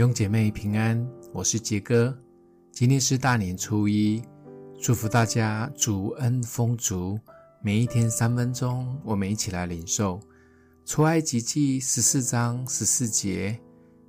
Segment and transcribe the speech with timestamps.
[0.00, 2.18] 弟兄姐妹平安，我是杰哥。
[2.72, 4.22] 今天是大年初一，
[4.80, 7.20] 祝福大家主恩丰足。
[7.62, 10.18] 每一天三分钟，我们一起来领受
[10.86, 13.60] 出埃及记十四章十四节：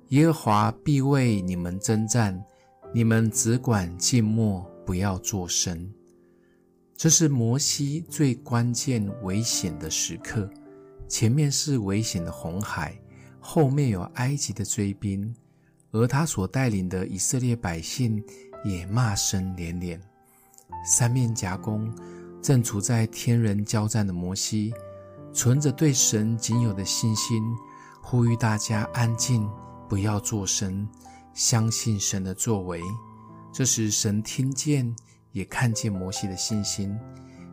[0.08, 2.42] 耶和华必为你们征战，
[2.94, 5.92] 你们只管静默，不要作声。
[6.96, 10.48] 这是摩西最关键、危险的时刻。
[11.06, 12.98] 前面是危险的红海，
[13.38, 15.34] 后面有埃及的追兵，
[15.92, 18.22] 而他所带领的以色列百姓
[18.64, 20.00] 也骂声连连。
[20.84, 21.92] 三面夹攻，
[22.42, 24.72] 正处在天人交战的摩西，
[25.32, 27.42] 存着对神仅有的信心，
[28.02, 29.48] 呼吁大家安静，
[29.88, 30.88] 不要作声，
[31.34, 32.80] 相信神的作为。
[33.52, 34.96] 这时，神听见
[35.32, 36.98] 也看见摩西的信心，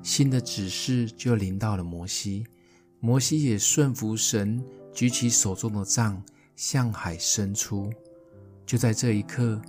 [0.01, 2.47] 新的指示就临到了摩西。
[3.01, 4.63] 摩西也顺服神，
[4.93, 6.23] 举起手中的杖，
[6.55, 7.91] 向海伸出。
[8.69, 9.59] 就在这一刻，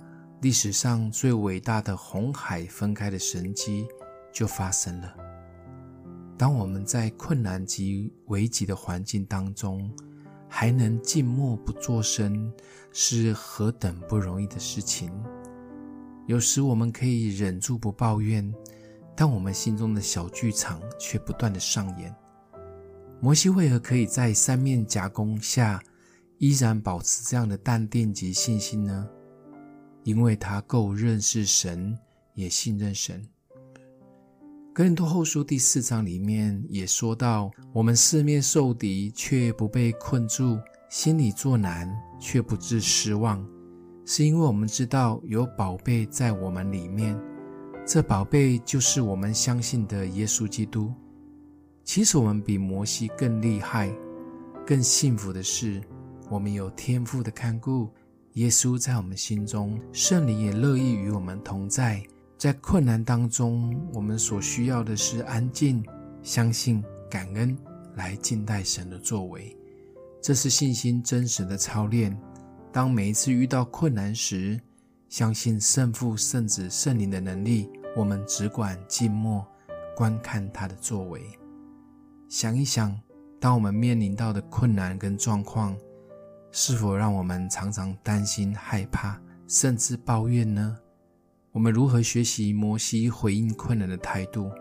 [0.43, 3.87] 历史上最伟大的红海分开的神迹
[4.31, 5.11] 就发生了。
[6.37, 9.91] 当我们在困难及危急的环境当中，
[10.47, 12.53] 还能静默不作声，
[12.91, 15.11] 是何等不容易的事情。
[16.27, 18.53] 有时我们可以忍住不抱怨，
[19.15, 22.15] 但我们心中的小剧场却不断地上演。
[23.19, 25.81] 摩西为何可以在三面夹攻下
[26.41, 29.07] 依然保持这样的淡定及信心呢？
[30.03, 31.95] 因为他够认识神，
[32.33, 33.23] 也信任神。
[34.73, 40.57] 哥林多后书第四章里面也说到：我们四面受敌，却不被困住；
[40.89, 41.87] 心里作难，
[42.19, 43.47] 却不致失望，
[44.03, 47.15] 是因为我们知道有宝贝在我们里面，
[47.85, 50.91] 这宝贝就是我们相信的耶稣基督。
[51.83, 53.95] 其实我们比摩西更厉害，
[54.65, 55.79] 更幸福的是，
[56.31, 57.89] 我们有天父的看顾，
[58.35, 62.01] 耶稣在我们心中，圣灵也乐意与我们同在。
[62.37, 65.85] 在困难当中，我们所需要的是安静、
[66.23, 67.57] 相信、感恩，
[67.95, 69.53] 来静待神的作为。
[70.21, 72.17] 这是信心真实的操练。
[72.71, 74.57] 当每一次遇到困难时，
[75.09, 79.45] 相信圣父、圣子、圣灵的能力，我们只管静默，
[79.97, 81.21] 观看他的作为。
[82.29, 82.97] 想一想，
[83.37, 85.75] 当我们面临到的困难跟状况，
[86.51, 90.77] 是否让我们常常担心、害怕，甚至抱怨呢？
[91.53, 94.51] 我们如何学习摩西回应困难的态度？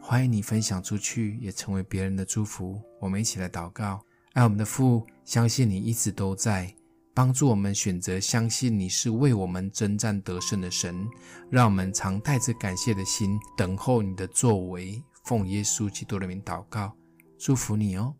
[0.00, 2.80] 欢迎你分享出去，也成为别人的祝福。
[2.98, 4.00] 我们一起来祷告：
[4.32, 6.74] 爱我们的父，相信你一直都在，
[7.14, 11.06] 帮助我们选择相信你是为我们征战得胜的神。
[11.50, 15.02] 让我们常带着感谢的心，等候你的作为。
[15.24, 16.92] 奉耶稣基督的名祷告，
[17.38, 18.14] 祝福你哦。